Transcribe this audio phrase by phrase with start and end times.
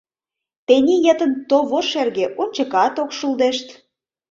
[0.67, 3.67] Тений йытын тово шерге, ончыкат ок шулдешт.